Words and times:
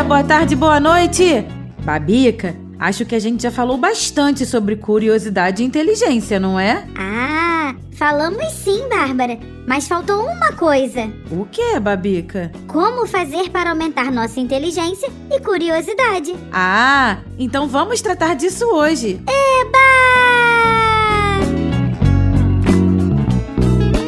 Dia, 0.00 0.08
boa 0.08 0.24
tarde, 0.24 0.56
boa 0.56 0.80
noite! 0.80 1.44
Babica, 1.84 2.56
acho 2.78 3.04
que 3.04 3.14
a 3.14 3.18
gente 3.18 3.42
já 3.42 3.50
falou 3.50 3.76
bastante 3.76 4.46
sobre 4.46 4.74
curiosidade 4.74 5.62
e 5.62 5.66
inteligência, 5.66 6.40
não 6.40 6.58
é? 6.58 6.86
Ah, 6.96 7.74
falamos 7.92 8.50
sim, 8.50 8.88
Bárbara. 8.88 9.38
Mas 9.66 9.86
faltou 9.86 10.24
uma 10.24 10.52
coisa: 10.54 11.06
O 11.30 11.44
que, 11.44 11.78
Babica? 11.78 12.50
como 12.66 13.06
fazer 13.06 13.50
para 13.50 13.68
aumentar 13.68 14.10
nossa 14.10 14.40
inteligência 14.40 15.10
e 15.30 15.38
curiosidade. 15.38 16.34
Ah, 16.50 17.18
então 17.38 17.68
vamos 17.68 18.00
tratar 18.00 18.34
disso 18.34 18.64
hoje. 18.72 19.20
Eba! 19.28 19.80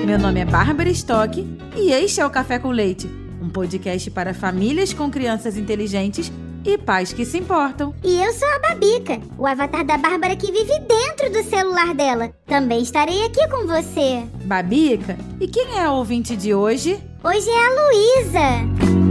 Meu 0.06 0.18
nome 0.18 0.40
é 0.40 0.46
Bárbara 0.46 0.88
Stock 0.88 1.46
e 1.76 1.92
este 1.92 2.22
é 2.22 2.26
o 2.26 2.30
Café 2.30 2.58
com 2.58 2.70
Leite, 2.70 3.10
podcast 3.52 4.10
para 4.10 4.34
famílias 4.34 4.92
com 4.92 5.10
crianças 5.10 5.56
inteligentes 5.56 6.32
e 6.64 6.78
pais 6.78 7.12
que 7.12 7.24
se 7.24 7.38
importam. 7.38 7.94
E 8.02 8.22
eu 8.22 8.32
sou 8.32 8.48
a 8.48 8.58
Babica, 8.58 9.20
o 9.38 9.46
avatar 9.46 9.84
da 9.84 9.98
Bárbara 9.98 10.36
que 10.36 10.50
vive 10.50 10.78
dentro 10.80 11.30
do 11.30 11.42
celular 11.48 11.94
dela. 11.94 12.32
Também 12.46 12.82
estarei 12.82 13.24
aqui 13.24 13.46
com 13.48 13.66
você. 13.66 14.24
Babica, 14.44 15.18
e 15.40 15.46
quem 15.46 15.76
é 15.76 15.84
a 15.84 15.92
ouvinte 15.92 16.36
de 16.36 16.54
hoje? 16.54 16.98
Hoje 17.22 17.48
é 17.48 17.66
a 17.66 17.70
Luísa. 17.70 19.01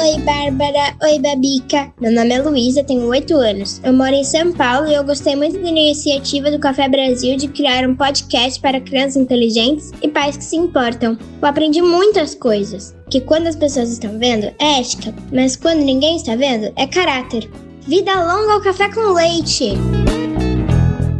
Oi, 0.00 0.16
Bárbara. 0.20 0.94
Oi, 1.02 1.18
Babica. 1.18 1.92
Meu 2.00 2.12
nome 2.12 2.32
é 2.32 2.40
Luísa, 2.40 2.84
tenho 2.84 3.08
8 3.08 3.34
anos. 3.34 3.80
Eu 3.82 3.92
moro 3.92 4.14
em 4.14 4.22
São 4.22 4.52
Paulo 4.52 4.86
e 4.86 4.94
eu 4.94 5.02
gostei 5.02 5.34
muito 5.34 5.60
da 5.60 5.68
iniciativa 5.68 6.52
do 6.52 6.60
Café 6.60 6.88
Brasil 6.88 7.36
de 7.36 7.48
criar 7.48 7.84
um 7.84 7.96
podcast 7.96 8.60
para 8.60 8.80
crianças 8.80 9.16
inteligentes 9.16 9.90
e 10.00 10.06
pais 10.06 10.36
que 10.36 10.44
se 10.44 10.54
importam. 10.54 11.18
Eu 11.42 11.48
aprendi 11.48 11.82
muitas 11.82 12.32
coisas. 12.32 12.94
Que 13.10 13.20
quando 13.20 13.48
as 13.48 13.56
pessoas 13.56 13.90
estão 13.90 14.16
vendo, 14.20 14.44
é 14.60 14.78
ética, 14.78 15.12
mas 15.32 15.56
quando 15.56 15.80
ninguém 15.80 16.14
está 16.14 16.36
vendo, 16.36 16.72
é 16.76 16.86
caráter. 16.86 17.50
Vida 17.80 18.14
longa 18.14 18.52
ao 18.52 18.60
café 18.60 18.88
com 18.94 19.14
leite! 19.14 19.72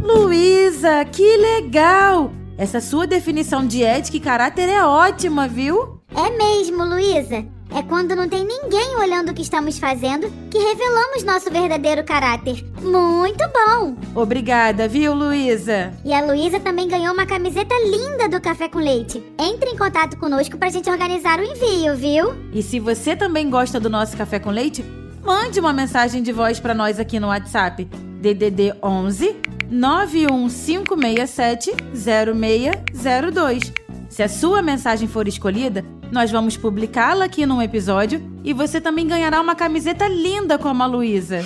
Luísa, 0.01 1.03
que 1.03 1.35
legal! 1.35 2.31
Essa 2.57 2.79
sua 2.79 3.05
definição 3.05 3.67
de 3.67 3.83
ética 3.83 4.15
e 4.15 4.21
caráter 4.21 4.69
é 4.69 4.81
ótima, 4.85 5.49
viu? 5.49 5.99
É 6.15 6.29
mesmo, 6.37 6.85
Luísa. 6.85 7.58
É 7.75 7.83
quando 7.83 8.15
não 8.15 8.27
tem 8.27 8.43
ninguém 8.43 8.95
olhando 8.97 9.29
o 9.29 9.33
que 9.33 9.43
estamos 9.43 9.77
fazendo 9.77 10.31
que 10.49 10.57
revelamos 10.57 11.23
nosso 11.23 11.51
verdadeiro 11.51 12.03
caráter. 12.03 12.65
Muito 12.81 13.43
bom! 13.53 13.95
Obrigada, 14.15 14.87
viu, 14.87 15.13
Luísa? 15.13 15.93
E 16.03 16.11
a 16.11 16.25
Luísa 16.25 16.59
também 16.59 16.87
ganhou 16.87 17.13
uma 17.13 17.27
camiseta 17.27 17.75
linda 17.85 18.27
do 18.27 18.41
Café 18.41 18.67
com 18.67 18.79
Leite. 18.79 19.23
Entre 19.39 19.69
em 19.69 19.77
contato 19.77 20.17
conosco 20.17 20.57
pra 20.57 20.69
gente 20.69 20.89
organizar 20.89 21.39
o 21.39 21.43
envio, 21.43 21.95
viu? 21.95 22.33
E 22.51 22.63
se 22.63 22.79
você 22.79 23.15
também 23.15 23.47
gosta 23.49 23.79
do 23.79 23.89
nosso 23.89 24.17
café 24.17 24.39
com 24.39 24.49
leite, 24.49 24.83
mande 25.23 25.59
uma 25.59 25.71
mensagem 25.71 26.23
de 26.23 26.31
voz 26.31 26.59
para 26.59 26.73
nós 26.73 26.99
aqui 26.99 27.19
no 27.19 27.27
WhatsApp. 27.27 27.87
DDD 28.19 28.73
11 28.83 29.35
91567 29.69 31.71
0602. 31.93 33.71
Se 34.09 34.23
a 34.23 34.27
sua 34.27 34.63
mensagem 34.63 35.07
for 35.07 35.27
escolhida, 35.27 35.85
nós 36.11 36.31
vamos 36.31 36.57
publicá-la 36.57 37.25
aqui 37.25 37.45
num 37.45 37.61
episódio 37.61 38.21
e 38.43 38.53
você 38.53 38.81
também 38.81 39.07
ganhará 39.07 39.39
uma 39.39 39.55
camiseta 39.55 40.07
linda 40.07 40.57
como 40.57 40.81
a 40.83 40.85
Luísa. 40.85 41.45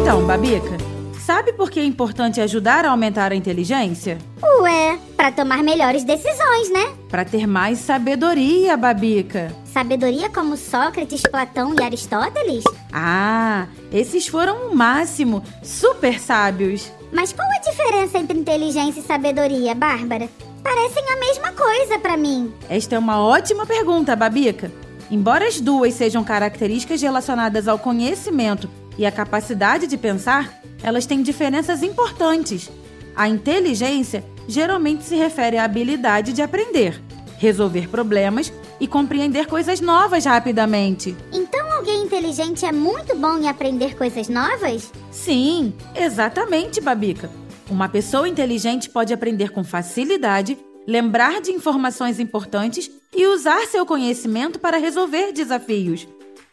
Então, 0.00 0.24
Babica, 0.26 0.76
sabe 1.18 1.52
por 1.52 1.70
que 1.70 1.80
é 1.80 1.84
importante 1.84 2.40
ajudar 2.40 2.84
a 2.84 2.90
aumentar 2.90 3.32
a 3.32 3.34
inteligência? 3.34 4.18
Ué, 4.60 4.98
pra 5.16 5.32
tomar 5.32 5.62
melhores 5.62 6.04
decisões, 6.04 6.70
né? 6.72 6.92
Para 7.10 7.24
ter 7.24 7.46
mais 7.46 7.78
sabedoria, 7.78 8.76
Babica. 8.76 9.52
Sabedoria 9.64 10.30
como 10.30 10.56
Sócrates, 10.56 11.22
Platão 11.22 11.74
e 11.78 11.82
Aristóteles? 11.82 12.64
Ah, 12.92 13.66
esses 13.92 14.26
foram 14.26 14.68
o 14.68 14.76
máximo, 14.76 15.42
super 15.62 16.18
sábios. 16.18 16.90
Mas 17.12 17.32
qual 17.32 17.48
a 17.48 17.70
diferença 17.70 18.18
entre 18.18 18.38
inteligência 18.38 19.00
e 19.00 19.02
sabedoria, 19.02 19.74
Bárbara? 19.74 20.28
Parecem 20.62 21.04
a 21.10 21.16
mesma 21.16 21.52
coisa 21.52 21.98
pra 21.98 22.16
mim. 22.16 22.52
Esta 22.68 22.96
é 22.96 22.98
uma 22.98 23.22
ótima 23.22 23.64
pergunta, 23.64 24.14
Babica. 24.14 24.70
Embora 25.10 25.46
as 25.46 25.60
duas 25.60 25.94
sejam 25.94 26.22
características 26.22 27.00
relacionadas 27.00 27.66
ao 27.66 27.78
conhecimento 27.78 28.68
e 28.98 29.06
à 29.06 29.12
capacidade 29.12 29.86
de 29.86 29.96
pensar, 29.96 30.60
elas 30.82 31.06
têm 31.06 31.22
diferenças 31.22 31.82
importantes. 31.82 32.70
A 33.16 33.28
inteligência 33.28 34.22
geralmente 34.46 35.04
se 35.04 35.16
refere 35.16 35.56
à 35.56 35.64
habilidade 35.64 36.32
de 36.32 36.42
aprender, 36.42 37.00
resolver 37.38 37.88
problemas 37.88 38.52
e 38.78 38.86
compreender 38.86 39.46
coisas 39.46 39.80
novas 39.80 40.24
rapidamente. 40.24 41.16
Então 41.32 41.57
alguém 41.78 42.02
inteligente 42.02 42.66
é 42.66 42.72
muito 42.72 43.14
bom 43.14 43.38
em 43.38 43.48
aprender 43.48 43.96
coisas 43.96 44.28
novas? 44.28 44.92
Sim, 45.12 45.72
exatamente, 45.94 46.80
Babica. 46.80 47.30
Uma 47.70 47.88
pessoa 47.88 48.28
inteligente 48.28 48.90
pode 48.90 49.14
aprender 49.14 49.50
com 49.50 49.62
facilidade, 49.62 50.58
lembrar 50.86 51.40
de 51.40 51.52
informações 51.52 52.18
importantes 52.18 52.90
e 53.14 53.26
usar 53.28 53.64
seu 53.66 53.86
conhecimento 53.86 54.58
para 54.58 54.76
resolver 54.76 55.32
desafios. 55.32 56.08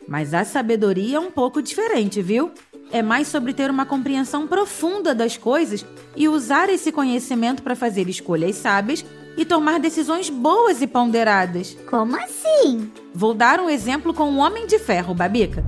Mas 0.08 0.32
a 0.32 0.46
sabedoria 0.46 1.18
é 1.18 1.20
um 1.20 1.32
pouco 1.32 1.60
diferente, 1.60 2.22
viu? 2.22 2.52
É 2.92 3.02
mais 3.02 3.28
sobre 3.28 3.52
ter 3.52 3.72
uma 3.72 3.86
compreensão 3.86 4.46
profunda 4.46 5.16
das 5.16 5.36
coisas 5.36 5.84
e 6.16 6.30
usar 6.30 6.70
esse 6.70 6.92
conhecimento 6.92 7.64
para 7.64 7.76
fazer 7.76 8.08
escolhas 8.08 8.58
sábias 8.58 9.04
e 9.38 9.46
tomar 9.46 9.80
decisões 9.80 10.30
boas 10.30 10.82
e 10.82 10.88
ponderadas. 10.88 11.78
Como 11.90 12.16
assim? 12.16 12.92
Vou 13.14 13.34
dar 13.34 13.60
um 13.60 13.70
exemplo 13.70 14.14
com 14.14 14.32
o 14.32 14.38
Homem 14.38 14.66
de 14.68 14.80
Ferro, 14.80 15.14
Babica. 15.14 15.64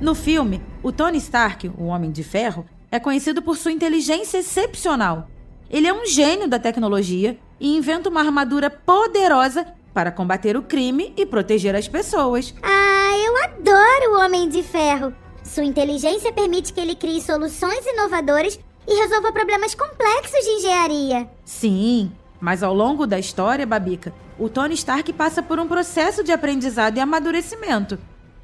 No 0.00 0.14
filme, 0.14 0.62
o 0.82 0.90
Tony 0.90 1.18
Stark, 1.18 1.70
o 1.76 1.84
Homem 1.84 2.10
de 2.10 2.24
Ferro, 2.24 2.64
é 2.90 2.98
conhecido 2.98 3.42
por 3.42 3.56
sua 3.56 3.72
inteligência 3.72 4.38
excepcional. 4.38 5.28
Ele 5.68 5.86
é 5.86 5.92
um 5.92 6.06
gênio 6.06 6.48
da 6.48 6.58
tecnologia 6.58 7.38
e 7.60 7.76
inventa 7.76 8.08
uma 8.08 8.20
armadura 8.20 8.70
poderosa 8.70 9.66
para 9.92 10.10
combater 10.10 10.56
o 10.56 10.62
crime 10.62 11.12
e 11.16 11.26
proteger 11.26 11.76
as 11.76 11.86
pessoas. 11.86 12.54
Ah, 12.62 13.16
eu 13.18 13.44
adoro 13.44 14.14
o 14.14 14.24
Homem 14.24 14.48
de 14.48 14.62
Ferro. 14.62 15.14
Sua 15.44 15.64
inteligência 15.64 16.32
permite 16.32 16.72
que 16.72 16.80
ele 16.80 16.94
crie 16.94 17.20
soluções 17.20 17.84
inovadoras 17.86 18.58
e 18.90 19.00
resolva 19.00 19.32
problemas 19.32 19.72
complexos 19.72 20.44
de 20.44 20.50
engenharia. 20.50 21.30
Sim, 21.44 22.10
mas 22.40 22.62
ao 22.62 22.74
longo 22.74 23.06
da 23.06 23.20
história, 23.20 23.64
Babica, 23.64 24.12
o 24.36 24.48
Tony 24.48 24.74
Stark 24.74 25.12
passa 25.12 25.40
por 25.40 25.60
um 25.60 25.68
processo 25.68 26.24
de 26.24 26.32
aprendizado 26.32 26.96
e 26.96 27.00
amadurecimento. 27.00 27.96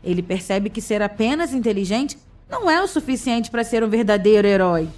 Ele 0.04 0.22
percebe 0.22 0.70
que 0.70 0.80
ser 0.80 1.02
apenas 1.02 1.52
inteligente 1.52 2.16
não 2.48 2.70
é 2.70 2.80
o 2.80 2.86
suficiente 2.86 3.50
para 3.50 3.64
ser 3.64 3.82
um 3.82 3.88
verdadeiro 3.88 4.46
herói. 4.46 4.88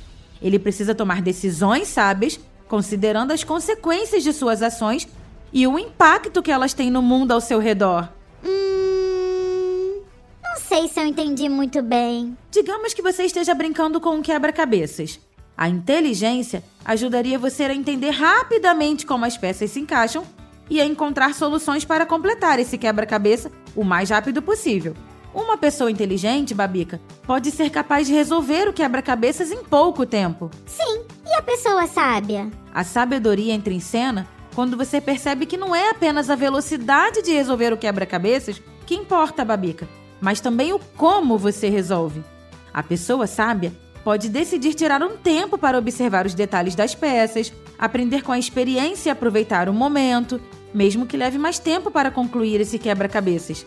Ele 0.43 0.59
precisa 0.59 0.95
tomar 0.95 1.23
decisões 1.23 1.89
sábias, 1.89 2.39
considerando 2.69 3.33
as 3.33 3.43
consequências 3.43 4.23
de 4.23 4.35
suas 4.35 4.63
ações 4.63 5.09
e 5.51 5.67
o 5.67 5.79
impacto 5.79 6.43
que 6.43 6.53
elas 6.53 6.75
têm 6.75 6.91
no 6.91 7.01
mundo 7.01 7.33
ao 7.33 7.41
seu 7.41 7.59
redor. 7.59 8.11
Hum. 8.45 10.03
Não 10.45 10.61
sei 10.61 10.89
se 10.89 11.01
eu 11.01 11.07
entendi 11.07 11.49
muito 11.49 11.81
bem. 11.81 12.37
Digamos 12.51 12.93
que 12.93 13.01
você 13.01 13.23
esteja 13.23 13.55
brincando 13.55 13.99
com 13.99 14.11
um 14.11 14.23
quebra-cabeças. 14.23 15.19
A 15.59 15.69
inteligência 15.69 16.63
ajudaria 16.85 17.37
você 17.37 17.65
a 17.65 17.75
entender 17.75 18.11
rapidamente 18.11 19.05
como 19.05 19.25
as 19.25 19.37
peças 19.37 19.73
se 19.73 19.81
encaixam 19.81 20.23
e 20.71 20.81
a 20.81 20.85
encontrar 20.85 21.35
soluções 21.35 21.85
para 21.85 22.07
completar 22.07 22.61
esse 22.61 22.79
quebra-cabeça 22.79 23.51
o 23.75 23.83
mais 23.83 24.11
rápido 24.11 24.41
possível. 24.41 24.95
Uma 25.35 25.59
pessoa 25.59 25.91
inteligente, 25.91 26.55
Babica, 26.55 27.01
pode 27.27 27.51
ser 27.51 27.71
capaz 27.71 28.07
de 28.07 28.13
resolver 28.13 28.69
o 28.69 28.73
quebra-cabeças 28.73 29.51
em 29.51 29.65
pouco 29.65 30.07
tempo. 30.07 30.49
Sim, 30.65 31.03
e 31.27 31.35
a 31.35 31.43
pessoa 31.43 31.89
sábia? 31.89 32.49
A 32.73 32.85
sabedoria 32.85 33.53
entra 33.53 33.75
em 33.75 33.81
cena 33.81 34.29
quando 34.55 34.77
você 34.77 35.01
percebe 35.01 35.45
que 35.45 35.57
não 35.57 35.75
é 35.75 35.91
apenas 35.91 36.31
a 36.31 36.37
velocidade 36.37 37.21
de 37.21 37.33
resolver 37.33 37.73
o 37.73 37.77
quebra-cabeças 37.77 38.63
que 38.87 38.95
importa, 38.95 39.45
Babica, 39.45 39.89
mas 40.21 40.41
também 40.41 40.73
o 40.73 40.79
como 40.97 41.37
você 41.37 41.69
resolve. 41.69 42.23
A 42.73 42.83
pessoa 42.83 43.27
sábia 43.27 43.73
pode 44.05 44.29
decidir 44.29 44.75
tirar 44.75 45.03
um 45.03 45.17
tempo 45.17 45.59
para 45.59 45.79
observar 45.79 46.27
os 46.27 46.35
detalhes 46.35 46.75
das 46.75 46.95
peças, 46.95 47.53
aprender 47.79 48.23
com 48.23 48.33
a 48.33 48.39
experiência 48.39 49.11
e 49.11 49.13
aproveitar 49.13 49.69
o 49.69 49.75
momento, 49.75 50.41
mesmo 50.73 51.07
que 51.07 51.17
leve 51.17 51.39
mais 51.39 51.59
tempo 51.59 51.91
para 51.91 52.11
concluir 52.11 52.61
esse 52.61 52.79
quebra-cabeças. 52.79 53.67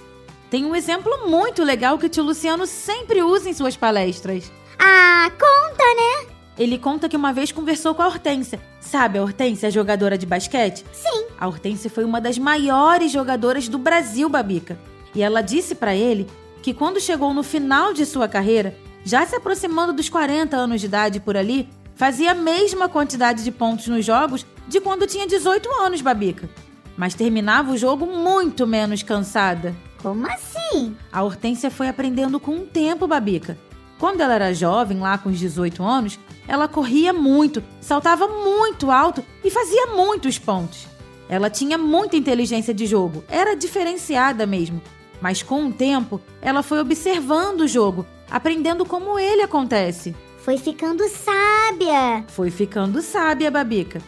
Tem 0.49 0.65
um 0.65 0.75
exemplo 0.75 1.29
muito 1.29 1.63
legal 1.63 1.97
que 1.97 2.05
o 2.05 2.09
tio 2.09 2.23
Luciano 2.23 2.67
sempre 2.67 3.23
usa 3.23 3.49
em 3.49 3.53
suas 3.53 3.77
palestras. 3.77 4.51
Ah, 4.77 5.31
conta, 5.31 5.83
né? 5.95 6.31
Ele 6.57 6.77
conta 6.77 7.07
que 7.07 7.15
uma 7.15 7.31
vez 7.31 7.51
conversou 7.51 7.95
com 7.95 8.01
a 8.01 8.07
Hortência. 8.07 8.59
Sabe 8.79 9.17
a 9.17 9.23
Hortência, 9.23 9.67
a 9.67 9.71
jogadora 9.71 10.17
de 10.17 10.25
basquete? 10.25 10.85
Sim. 10.91 11.27
A 11.39 11.47
Hortência 11.47 11.89
foi 11.89 12.03
uma 12.03 12.19
das 12.19 12.37
maiores 12.37 13.11
jogadoras 13.11 13.67
do 13.67 13.77
Brasil, 13.77 14.27
Babica. 14.27 14.77
E 15.15 15.23
ela 15.23 15.41
disse 15.41 15.73
para 15.73 15.95
ele 15.95 16.27
que 16.61 16.73
quando 16.73 16.99
chegou 16.99 17.33
no 17.33 17.43
final 17.43 17.93
de 17.93 18.05
sua 18.05 18.27
carreira, 18.27 18.75
já 19.03 19.25
se 19.25 19.35
aproximando 19.35 19.93
dos 19.93 20.09
40 20.09 20.55
anos 20.55 20.81
de 20.81 20.87
idade 20.87 21.19
por 21.19 21.35
ali, 21.35 21.67
fazia 21.95 22.31
a 22.31 22.35
mesma 22.35 22.87
quantidade 22.87 23.43
de 23.43 23.51
pontos 23.51 23.87
nos 23.87 24.05
jogos 24.05 24.45
de 24.67 24.79
quando 24.79 25.07
tinha 25.07 25.27
18 25.27 25.69
anos, 25.81 26.01
Babica. 26.01 26.49
Mas 26.97 27.13
terminava 27.13 27.71
o 27.71 27.77
jogo 27.77 28.05
muito 28.05 28.67
menos 28.67 29.03
cansada. 29.03 29.75
Como 30.01 30.25
assim? 30.27 30.95
A 31.11 31.23
Hortência 31.23 31.69
foi 31.69 31.87
aprendendo 31.87 32.39
com 32.39 32.55
o 32.55 32.65
tempo, 32.65 33.07
Babica. 33.07 33.57
Quando 33.99 34.21
ela 34.21 34.33
era 34.33 34.53
jovem, 34.53 34.99
lá 34.99 35.17
com 35.17 35.29
os 35.29 35.37
18 35.37 35.83
anos, 35.83 36.19
ela 36.47 36.67
corria 36.67 37.13
muito, 37.13 37.63
saltava 37.79 38.27
muito 38.27 38.89
alto 38.89 39.23
e 39.43 39.51
fazia 39.51 39.87
muitos 39.87 40.39
pontos. 40.39 40.87
Ela 41.29 41.49
tinha 41.49 41.77
muita 41.77 42.17
inteligência 42.17 42.73
de 42.73 42.85
jogo, 42.87 43.23
era 43.29 43.55
diferenciada 43.55 44.45
mesmo. 44.45 44.81
Mas 45.21 45.43
com 45.43 45.67
o 45.67 45.73
tempo, 45.73 46.19
ela 46.41 46.63
foi 46.63 46.79
observando 46.79 47.61
o 47.61 47.67
jogo, 47.67 48.05
aprendendo 48.29 48.85
como 48.85 49.19
ele 49.19 49.43
acontece. 49.43 50.15
Foi 50.39 50.57
ficando 50.57 51.03
sábia. 51.07 52.25
Foi 52.27 52.49
ficando 52.49 53.01
sábia, 53.01 53.51
Babica. 53.51 54.01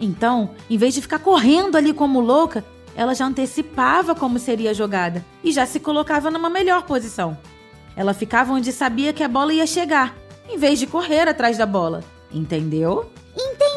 Então, 0.00 0.50
em 0.68 0.76
vez 0.76 0.92
de 0.92 1.00
ficar 1.00 1.20
correndo 1.20 1.76
ali 1.76 1.92
como 1.92 2.20
louca, 2.20 2.64
ela 2.96 3.14
já 3.14 3.26
antecipava 3.26 4.14
como 4.14 4.38
seria 4.38 4.70
a 4.70 4.74
jogada 4.74 5.24
e 5.44 5.52
já 5.52 5.64
se 5.64 5.78
colocava 5.78 6.30
numa 6.30 6.50
melhor 6.50 6.82
posição. 6.82 7.38
Ela 7.94 8.12
ficava 8.12 8.52
onde 8.52 8.72
sabia 8.72 9.12
que 9.12 9.22
a 9.22 9.28
bola 9.28 9.52
ia 9.52 9.66
chegar, 9.66 10.16
em 10.48 10.58
vez 10.58 10.78
de 10.78 10.86
correr 10.86 11.28
atrás 11.28 11.56
da 11.56 11.66
bola. 11.66 12.02
Entendeu? 12.32 13.10
Entendi! 13.34 13.75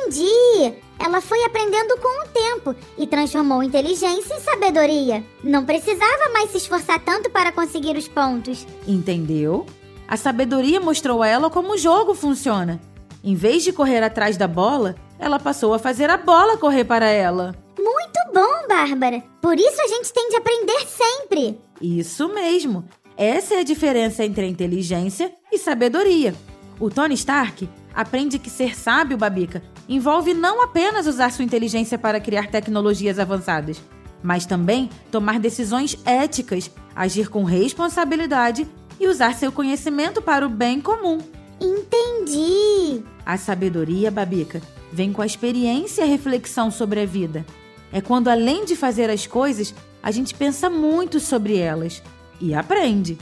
Ela 1.00 1.22
foi 1.22 1.44
aprendendo 1.44 1.98
com 1.98 2.24
o 2.24 2.28
tempo 2.30 2.76
e 2.98 3.08
transformou 3.08 3.64
inteligência 3.64 4.34
em 4.34 4.40
sabedoria. 4.40 5.24
Não 5.44 5.66
precisava 5.66 6.30
mais 6.34 6.52
se 6.52 6.58
esforçar 6.58 7.00
tanto 7.00 7.30
para 7.30 7.52
conseguir 7.52 7.96
os 7.96 8.08
pontos. 8.08 8.68
Entendeu? 8.88 9.66
A 10.08 10.18
sabedoria 10.18 10.80
mostrou 10.80 11.22
a 11.22 11.28
ela 11.28 11.50
como 11.50 11.74
o 11.74 11.78
jogo 11.78 12.14
funciona. 12.14 12.82
Em 13.24 13.36
vez 13.36 13.64
de 13.64 13.72
correr 13.72 14.04
atrás 14.04 14.38
da 14.38 14.48
bola, 14.48 14.96
ela 15.18 15.40
passou 15.40 15.74
a 15.74 15.80
fazer 15.80 16.10
a 16.10 16.18
bola 16.18 16.58
correr 16.58 16.84
para 16.84 17.08
ela. 17.08 17.56
Muito 17.78 18.20
bom, 18.34 18.68
Bárbara! 18.68 19.24
Por 19.42 19.58
isso 19.58 19.82
a 19.82 19.88
gente 19.88 20.12
tem 20.12 20.30
de 20.30 20.36
aprender 20.36 20.86
sempre! 20.88 21.60
Isso 21.82 22.28
mesmo! 22.30 22.86
Essa 23.16 23.56
é 23.56 23.60
a 23.60 23.64
diferença 23.64 24.24
entre 24.24 24.48
inteligência 24.48 25.32
e 25.52 25.58
sabedoria. 25.58 26.34
O 26.80 26.90
Tony 26.90 27.16
Stark 27.16 27.68
aprende 27.94 28.40
que 28.40 28.50
ser 28.50 28.78
sábio, 28.78 29.18
Babica, 29.18 29.62
envolve 29.88 30.34
não 30.34 30.62
apenas 30.62 31.08
usar 31.08 31.32
sua 31.32 31.46
inteligência 31.46 31.98
para 31.98 32.20
criar 32.20 32.48
tecnologias 32.48 33.20
avançadas, 33.20 33.82
mas 34.22 34.46
também 34.46 34.90
tomar 35.12 35.40
decisões 35.40 35.98
éticas, 36.06 36.72
agir 36.96 37.30
com 37.30 37.44
responsabilidade 37.44 38.68
e 39.00 39.08
usar 39.08 39.34
seu 39.34 39.52
conhecimento 39.52 40.22
para 40.22 40.46
o 40.46 40.50
bem 40.50 40.82
comum. 40.82 41.20
Entendi! 41.60 43.04
A 43.26 43.38
sabedoria, 43.38 44.10
Babica, 44.10 44.62
vem 44.92 45.12
com 45.12 45.22
a 45.22 45.26
experiência 45.26 46.02
e 46.02 46.04
a 46.04 46.08
reflexão 46.08 46.72
sobre 46.72 47.02
a 47.02 47.06
vida. 47.06 47.46
É 47.92 48.02
quando, 48.02 48.28
além 48.28 48.66
de 48.66 48.76
fazer 48.76 49.10
as 49.10 49.26
coisas, 49.26 49.74
a 50.02 50.12
gente 50.12 50.34
pensa 50.34 50.70
muito 50.70 51.20
sobre 51.20 51.58
elas 51.58 52.02
e 52.40 52.54
aprende. 52.54 53.18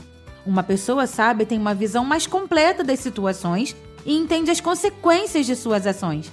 Uma 0.46 0.62
pessoa 0.62 1.06
sábia 1.06 1.46
tem 1.46 1.58
uma 1.58 1.74
visão 1.74 2.04
mais 2.04 2.26
completa 2.26 2.84
das 2.84 3.00
situações 3.00 3.76
e 4.04 4.16
entende 4.16 4.50
as 4.50 4.60
consequências 4.60 5.46
de 5.46 5.54
suas 5.56 5.86
ações. 5.86 6.32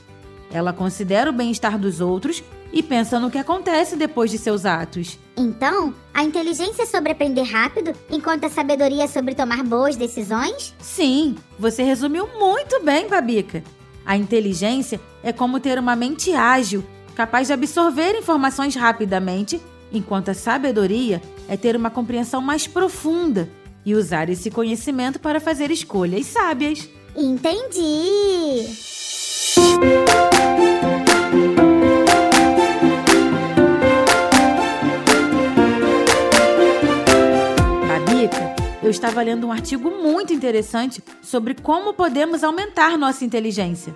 Ela 0.51 0.71
considera 0.71 1.29
o 1.29 1.33
bem-estar 1.33 1.77
dos 1.77 1.99
outros 1.99 2.43
e 2.71 2.83
pensa 2.83 3.19
no 3.19 3.31
que 3.31 3.37
acontece 3.37 3.95
depois 3.95 4.31
de 4.31 4.37
seus 4.37 4.65
atos. 4.65 5.17
Então, 5.35 5.93
a 6.13 6.23
inteligência 6.23 6.83
é 6.83 6.85
sobre 6.85 7.11
aprender 7.11 7.43
rápido, 7.43 7.93
enquanto 8.09 8.45
a 8.45 8.49
sabedoria 8.49 9.03
é 9.03 9.07
sobre 9.07 9.35
tomar 9.35 9.63
boas 9.63 9.95
decisões? 9.95 10.73
Sim, 10.79 11.35
você 11.57 11.83
resumiu 11.83 12.27
muito 12.37 12.83
bem, 12.83 13.07
Babica. 13.07 13.63
A 14.05 14.15
inteligência 14.15 14.99
é 15.23 15.33
como 15.33 15.59
ter 15.59 15.79
uma 15.79 15.95
mente 15.95 16.33
ágil, 16.33 16.83
capaz 17.15 17.47
de 17.47 17.53
absorver 17.53 18.17
informações 18.17 18.75
rapidamente, 18.75 19.59
enquanto 19.91 20.29
a 20.29 20.33
sabedoria 20.33 21.21
é 21.47 21.57
ter 21.57 21.75
uma 21.75 21.89
compreensão 21.89 22.41
mais 22.41 22.67
profunda 22.67 23.49
e 23.85 23.95
usar 23.95 24.29
esse 24.29 24.51
conhecimento 24.51 25.19
para 25.19 25.39
fazer 25.39 25.71
escolhas 25.71 26.25
sábias. 26.25 26.89
Entendi! 27.17 28.67
Babica, 37.87 38.55
eu 38.83 38.89
estava 38.89 39.21
lendo 39.21 39.47
um 39.47 39.51
artigo 39.51 39.89
muito 39.89 40.33
interessante 40.33 41.01
sobre 41.21 41.55
como 41.55 41.93
podemos 41.93 42.43
aumentar 42.43 42.97
nossa 42.97 43.23
inteligência. 43.23 43.95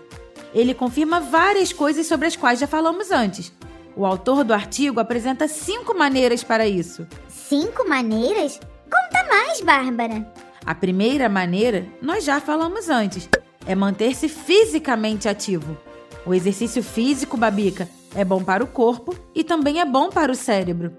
Ele 0.54 0.74
confirma 0.74 1.20
várias 1.20 1.74
coisas 1.74 2.08
sobre 2.08 2.28
as 2.28 2.38
quais 2.38 2.60
já 2.60 2.68
falamos 2.68 3.12
antes. 3.12 3.52
O 3.98 4.06
autor 4.06 4.46
do 4.46 4.54
artigo 4.54 4.98
apresenta 5.02 5.46
cinco 5.46 5.94
maneiras 5.94 6.42
para 6.42 6.66
isso. 6.66 7.06
Cinco 7.28 7.86
maneiras? 7.88 8.62
Conta 8.90 9.28
mais, 9.28 9.60
Bárbara! 9.60 10.49
A 10.66 10.76
primeira 10.76 11.28
maneira, 11.30 11.86
nós 12.02 12.24
já 12.24 12.40
falamos 12.40 12.90
antes, 12.90 13.28
é 13.66 13.74
manter-se 13.76 14.28
fisicamente 14.28 15.28
ativo. 15.28 15.78
O 16.26 16.34
exercício 16.34 16.84
físico, 16.84 17.38
Babica, 17.38 17.90
é 18.14 18.26
bom 18.26 18.44
para 18.44 18.64
o 18.64 18.68
corpo 18.68 19.16
e 19.34 19.44
também 19.44 19.80
é 19.80 19.86
bom 19.86 20.10
para 20.10 20.32
o 20.32 20.36
cérebro, 20.36 20.92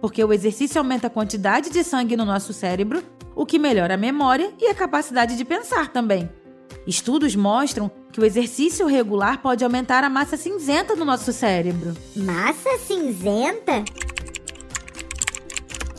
porque 0.00 0.22
o 0.22 0.32
exercício 0.32 0.78
aumenta 0.78 1.08
a 1.08 1.10
quantidade 1.10 1.70
de 1.70 1.82
sangue 1.82 2.16
no 2.16 2.24
nosso 2.24 2.52
cérebro, 2.52 3.02
o 3.34 3.44
que 3.44 3.58
melhora 3.58 3.94
a 3.94 3.98
memória 3.98 4.52
e 4.58 4.66
a 4.66 4.74
capacidade 4.74 5.36
de 5.36 5.44
pensar 5.44 5.88
também. 5.88 6.28
Estudos 6.86 7.36
mostram 7.36 7.90
que 8.12 8.20
o 8.20 8.24
exercício 8.24 8.86
regular 8.86 9.42
pode 9.42 9.62
aumentar 9.62 10.04
a 10.04 10.10
massa 10.10 10.36
cinzenta 10.36 10.94
no 10.94 11.04
nosso 11.04 11.32
cérebro. 11.32 11.94
Massa 12.16 12.78
cinzenta? 12.78 13.84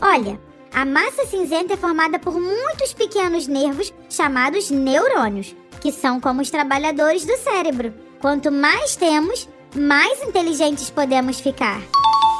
Olha, 0.00 0.40
a 0.72 0.84
massa 0.84 1.26
cinzenta 1.26 1.74
é 1.74 1.76
formada 1.76 2.18
por 2.18 2.40
muitos 2.40 2.92
pequenos 2.92 3.46
nervos 3.46 3.92
chamados 4.08 4.70
neurônios, 4.70 5.54
que 5.80 5.92
são 5.92 6.20
como 6.20 6.40
os 6.40 6.50
trabalhadores 6.50 7.24
do 7.24 7.36
cérebro. 7.38 7.92
Quanto 8.20 8.52
mais 8.52 8.96
temos, 8.96 9.48
mais 9.74 10.22
inteligentes 10.22 10.90
podemos 10.90 11.40
ficar. 11.40 11.80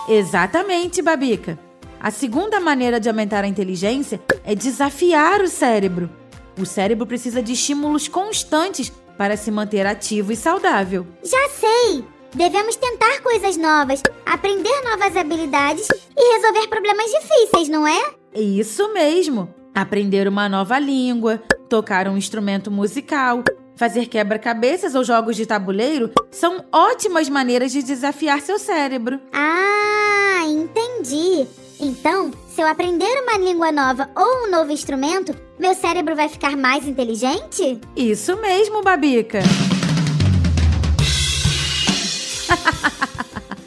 Exatamente, 0.09 1.03
Babica. 1.03 1.59
A 2.01 2.11
segunda 2.11 2.61
maneira 2.61 2.99
de 2.99 3.09
aumentar 3.09 3.45
a 3.45 3.49
inteligência 3.49 4.21
é 4.45 4.55
desafiar 4.55 5.41
o 5.43 5.49
cérebro. 5.49 6.11
O 6.59 6.65
cérebro 6.65 7.07
precisa 7.07 7.43
de 7.43 7.53
estímulos 7.53 8.09
constantes 8.09 8.91
para 9.19 9.37
se 9.37 9.51
manter 9.51 9.87
ativo 9.87 10.33
e 10.33 10.37
saudável. 10.37 11.07
Já 11.23 11.49
sei! 11.51 12.05
Devemos 12.35 12.77
tentar 12.77 13.21
coisas 13.23 13.57
novas, 13.57 14.03
aprender 14.25 14.83
novas 14.85 15.17
habilidades 15.17 15.89
e 16.17 16.37
resolver 16.37 16.69
problemas 16.69 17.11
difíceis, 17.11 17.69
não 17.69 17.87
é? 17.87 18.20
Isso 18.35 18.93
mesmo! 18.93 19.53
Aprender 19.75 20.29
uma 20.29 20.49
nova 20.49 20.79
língua, 20.79 21.43
tocar 21.69 22.07
um 22.07 22.17
instrumento 22.17 22.71
musical, 22.71 23.43
fazer 23.75 24.07
quebra-cabeças 24.07 24.95
ou 24.95 25.03
jogos 25.03 25.37
de 25.37 25.47
tabuleiro 25.47 26.13
são 26.31 26.65
ótimas 26.73 27.29
maneiras 27.29 27.73
de 27.73 27.83
desafiar 27.83 28.41
seu 28.41 28.59
cérebro. 28.59 29.21
Ah, 29.33 30.45
entendi! 30.47 31.47
Então, 31.81 32.31
se 32.49 32.61
eu 32.61 32.69
aprender 32.69 33.23
uma 33.23 33.39
língua 33.39 33.73
nova 33.73 34.09
ou 34.17 34.47
um 34.47 34.51
novo 34.51 34.71
instrumento, 34.71 35.35
meu 35.59 35.75
cérebro 35.75 36.15
vai 36.15 36.29
ficar 36.29 36.57
mais 36.57 36.87
inteligente? 36.87 37.81
Isso 37.97 38.37
mesmo, 38.37 38.83
Babica! 38.83 39.41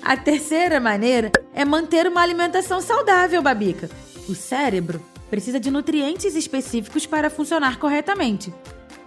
A 0.01 0.15
terceira 0.15 0.79
maneira 0.79 1.32
é 1.53 1.65
manter 1.65 2.08
uma 2.08 2.22
alimentação 2.22 2.82
saudável, 2.82 3.41
Babica. 3.41 3.89
O 4.27 4.36
cérebro 4.36 5.03
precisa 5.30 5.60
de 5.60 5.72
nutrientes 5.72 6.36
específicos 6.36 7.06
para 7.06 7.30
funcionar 7.30 7.77
corretamente. 7.77 8.53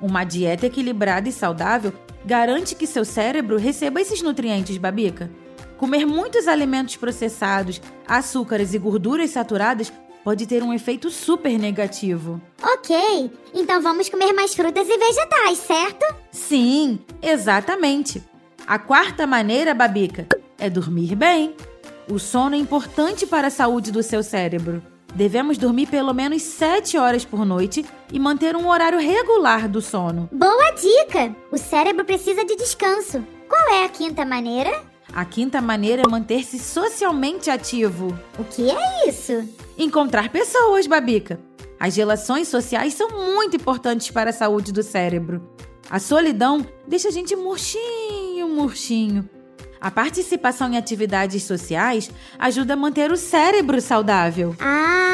Uma 0.00 0.24
dieta 0.24 0.66
equilibrada 0.66 1.28
e 1.28 1.32
saudável 1.32 1.92
garante 2.24 2.74
que 2.74 2.86
seu 2.86 3.04
cérebro 3.04 3.56
receba 3.56 4.00
esses 4.00 4.20
nutrientes, 4.20 4.76
Babica. 4.76 5.30
Comer 5.78 6.04
muitos 6.04 6.48
alimentos 6.48 6.96
processados, 6.96 7.80
açúcares 8.06 8.74
e 8.74 8.78
gorduras 8.78 9.30
saturadas 9.30 9.92
pode 10.24 10.46
ter 10.46 10.62
um 10.62 10.72
efeito 10.72 11.08
super 11.08 11.56
negativo. 11.58 12.40
Ok, 12.60 13.30
então 13.54 13.80
vamos 13.80 14.08
comer 14.08 14.32
mais 14.32 14.54
frutas 14.54 14.88
e 14.88 14.98
vegetais, 14.98 15.58
certo? 15.58 16.04
Sim, 16.32 16.98
exatamente. 17.22 18.22
A 18.66 18.78
quarta 18.78 19.26
maneira, 19.26 19.72
Babica, 19.72 20.26
é 20.58 20.68
dormir 20.68 21.14
bem. 21.14 21.54
O 22.10 22.18
sono 22.18 22.56
é 22.56 22.58
importante 22.58 23.24
para 23.26 23.46
a 23.46 23.50
saúde 23.50 23.92
do 23.92 24.02
seu 24.02 24.22
cérebro. 24.22 24.82
Devemos 25.16 25.56
dormir 25.56 25.86
pelo 25.86 26.12
menos 26.12 26.42
7 26.42 26.98
horas 26.98 27.24
por 27.24 27.46
noite 27.46 27.82
e 28.12 28.18
manter 28.18 28.54
um 28.54 28.68
horário 28.68 28.98
regular 28.98 29.66
do 29.66 29.80
sono. 29.80 30.28
Boa 30.30 30.72
dica! 30.72 31.34
O 31.50 31.56
cérebro 31.56 32.04
precisa 32.04 32.44
de 32.44 32.54
descanso. 32.54 33.24
Qual 33.48 33.74
é 33.74 33.86
a 33.86 33.88
quinta 33.88 34.26
maneira? 34.26 34.84
A 35.10 35.24
quinta 35.24 35.62
maneira 35.62 36.02
é 36.02 36.06
manter-se 36.06 36.58
socialmente 36.58 37.48
ativo. 37.48 38.08
O 38.38 38.44
que 38.44 38.70
é 38.70 39.08
isso? 39.08 39.48
Encontrar 39.78 40.28
pessoas, 40.28 40.86
Babica. 40.86 41.40
As 41.80 41.96
relações 41.96 42.48
sociais 42.48 42.92
são 42.92 43.08
muito 43.08 43.56
importantes 43.56 44.10
para 44.10 44.28
a 44.28 44.34
saúde 44.34 44.70
do 44.70 44.82
cérebro. 44.82 45.50
A 45.88 45.98
solidão 45.98 46.66
deixa 46.86 47.08
a 47.08 47.12
gente 47.12 47.34
murchinho, 47.34 48.50
murchinho. 48.50 49.26
A 49.80 49.90
participação 49.90 50.72
em 50.72 50.76
atividades 50.76 51.42
sociais 51.44 52.10
ajuda 52.38 52.74
a 52.74 52.76
manter 52.76 53.10
o 53.12 53.16
cérebro 53.16 53.80
saudável. 53.80 54.54
Ah, 54.58 55.05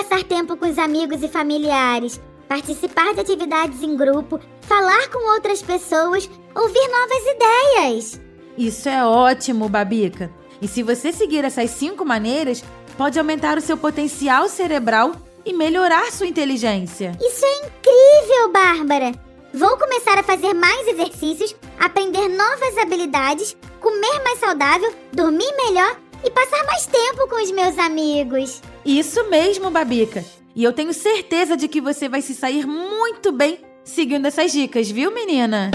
passar 0.00 0.24
tempo 0.24 0.56
com 0.56 0.66
os 0.66 0.78
amigos 0.78 1.22
e 1.22 1.28
familiares, 1.28 2.18
participar 2.48 3.12
de 3.12 3.20
atividades 3.20 3.82
em 3.82 3.94
grupo, 3.94 4.40
falar 4.62 5.08
com 5.10 5.34
outras 5.34 5.60
pessoas, 5.60 6.28
ouvir 6.54 6.88
novas 6.88 7.22
ideias. 7.34 8.20
Isso 8.56 8.88
é 8.88 9.04
ótimo, 9.04 9.68
Babica. 9.68 10.32
E 10.60 10.66
se 10.66 10.82
você 10.82 11.12
seguir 11.12 11.44
essas 11.44 11.70
cinco 11.70 12.04
maneiras, 12.04 12.64
pode 12.96 13.18
aumentar 13.18 13.58
o 13.58 13.60
seu 13.60 13.76
potencial 13.76 14.48
cerebral 14.48 15.12
e 15.44 15.52
melhorar 15.52 16.10
sua 16.10 16.26
inteligência. 16.26 17.12
Isso 17.20 17.44
é 17.44 17.66
incrível, 17.66 18.52
Bárbara! 18.52 19.12
Vou 19.52 19.76
começar 19.76 20.16
a 20.16 20.22
fazer 20.22 20.54
mais 20.54 20.88
exercícios, 20.88 21.54
aprender 21.78 22.26
novas 22.28 22.78
habilidades, 22.78 23.54
comer 23.80 24.22
mais 24.24 24.38
saudável, 24.38 24.94
dormir 25.12 25.52
melhor 25.66 25.96
e 26.24 26.30
passar 26.30 26.64
mais 26.64 26.86
tempo 26.86 27.28
com 27.28 27.42
os 27.42 27.50
meus 27.50 27.78
amigos. 27.78 28.62
Isso 28.84 29.28
mesmo, 29.28 29.70
Babica. 29.70 30.24
E 30.54 30.64
eu 30.64 30.72
tenho 30.72 30.92
certeza 30.92 31.56
de 31.56 31.68
que 31.68 31.80
você 31.80 32.08
vai 32.08 32.22
se 32.22 32.34
sair 32.34 32.66
muito 32.66 33.30
bem 33.30 33.58
seguindo 33.84 34.26
essas 34.26 34.52
dicas, 34.52 34.90
viu, 34.90 35.12
menina? 35.12 35.70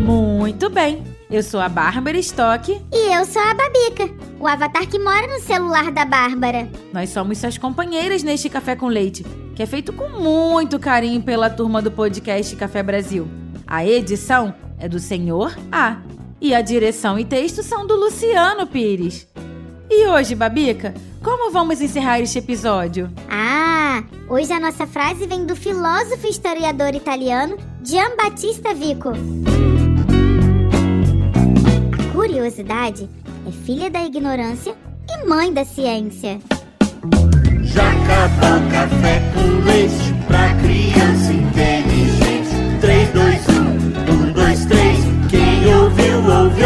Muito 0.06 0.70
bem! 0.70 1.04
Eu 1.32 1.42
sou 1.42 1.60
a 1.60 1.68
Bárbara 1.68 2.18
Stock. 2.20 2.80
E 2.92 3.16
eu 3.16 3.26
sou 3.26 3.42
a 3.42 3.56
Babica, 3.56 4.08
o 4.40 4.48
avatar 4.48 4.88
que 4.88 5.00
mora 5.00 5.26
no 5.26 5.40
celular 5.40 5.92
da 5.92 6.06
Bárbara. 6.06 6.70
Nós 6.94 7.10
somos 7.10 7.40
suas 7.40 7.58
companheiras 7.58 8.22
neste 8.22 8.50
Café 8.50 8.76
com 8.76 8.88
Leite, 8.88 9.26
que 9.56 9.64
é 9.64 9.66
feito 9.66 9.92
com 9.92 10.10
muito 10.10 10.80
carinho 10.80 11.24
pela 11.24 11.50
turma 11.50 11.82
do 11.82 11.90
podcast 11.90 12.56
Café 12.56 12.84
Brasil. 12.84 13.28
A 13.66 13.84
edição 13.84 14.54
é 14.78 14.88
do 14.88 15.00
Senhor 15.00 15.58
A. 15.72 15.98
E 16.40 16.54
a 16.54 16.62
direção 16.62 17.18
e 17.18 17.26
texto 17.26 17.64
são 17.64 17.88
do 17.88 17.96
Luciano 17.96 18.68
Pires. 18.68 19.28
E 19.90 20.08
hoje, 20.08 20.36
Babica, 20.36 20.94
como 21.22 21.52
vamos 21.52 21.82
encerrar 21.82 22.20
este 22.20 22.40
episódio? 22.40 23.12
Ah, 23.30 24.04
hoje 24.30 24.52
a 24.52 24.60
nossa 24.60 24.88
frase 24.88 25.28
vem 25.28 25.46
do 25.46 25.56
filósofo 25.56 26.26
e 26.26 26.30
historiador 26.30 26.96
italiano 26.96 27.58
Giambattista 27.84 28.74
Vico. 28.74 29.12
A 31.92 32.14
curiosidade 32.14 33.10
é 33.48 33.52
filha 33.52 33.90
da 33.90 34.04
ignorância 34.04 34.76
e 35.10 35.28
mãe 35.28 35.54
da 35.54 35.66
ciência. 35.66 36.40
Já 37.62 37.92
acabou 37.92 38.68
o 38.68 38.72
café 38.72 39.22
com 39.34 39.66
leite 39.66 40.14
pra 40.28 40.54
criança 40.56 41.34
inteligente. 41.34 42.80
3, 42.82 43.10
2, 43.10 43.48
1, 43.50 44.30
1, 44.30 44.34
2, 44.34 44.66
3. 44.66 45.00
Quem 45.30 45.76
ouviu, 45.76 46.18
ouve 46.18 46.64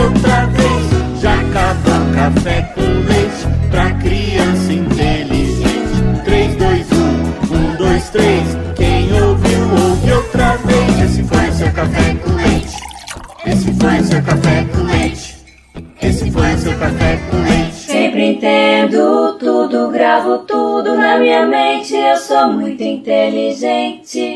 Eu 22.17 22.21
sou 22.21 22.51
muito 22.51 22.81
inteligente. 22.81 24.26